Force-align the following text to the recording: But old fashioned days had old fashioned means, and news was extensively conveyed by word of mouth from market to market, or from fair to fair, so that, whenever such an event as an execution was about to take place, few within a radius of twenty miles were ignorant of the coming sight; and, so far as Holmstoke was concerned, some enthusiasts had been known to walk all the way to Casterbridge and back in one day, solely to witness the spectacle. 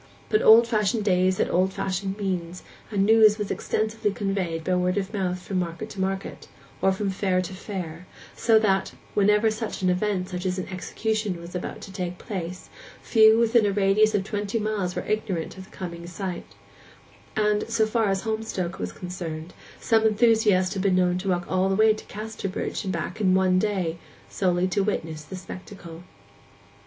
But 0.29 0.41
old 0.41 0.67
fashioned 0.67 1.05
days 1.05 1.37
had 1.37 1.51
old 1.51 1.71
fashioned 1.73 2.17
means, 2.17 2.63
and 2.89 3.05
news 3.05 3.37
was 3.37 3.51
extensively 3.51 4.09
conveyed 4.11 4.63
by 4.63 4.73
word 4.73 4.97
of 4.97 5.13
mouth 5.13 5.37
from 5.39 5.59
market 5.59 5.91
to 5.91 6.01
market, 6.01 6.47
or 6.81 6.91
from 6.91 7.11
fair 7.11 7.39
to 7.39 7.53
fair, 7.53 8.07
so 8.35 8.57
that, 8.57 8.93
whenever 9.13 9.51
such 9.51 9.83
an 9.83 9.91
event 9.91 10.33
as 10.33 10.57
an 10.57 10.67
execution 10.69 11.39
was 11.39 11.53
about 11.53 11.81
to 11.81 11.91
take 11.93 12.17
place, 12.17 12.67
few 13.03 13.37
within 13.37 13.63
a 13.67 13.71
radius 13.71 14.15
of 14.15 14.23
twenty 14.23 14.57
miles 14.57 14.95
were 14.95 15.05
ignorant 15.05 15.55
of 15.59 15.65
the 15.65 15.77
coming 15.77 16.07
sight; 16.07 16.55
and, 17.35 17.69
so 17.69 17.85
far 17.85 18.07
as 18.09 18.21
Holmstoke 18.23 18.79
was 18.79 18.91
concerned, 18.91 19.53
some 19.79 20.01
enthusiasts 20.07 20.73
had 20.73 20.81
been 20.81 20.95
known 20.95 21.19
to 21.19 21.29
walk 21.29 21.45
all 21.47 21.69
the 21.69 21.75
way 21.75 21.93
to 21.93 22.05
Casterbridge 22.05 22.83
and 22.85 22.91
back 22.91 23.21
in 23.21 23.35
one 23.35 23.59
day, 23.59 23.99
solely 24.27 24.67
to 24.69 24.81
witness 24.81 25.23
the 25.23 25.35
spectacle. 25.35 26.01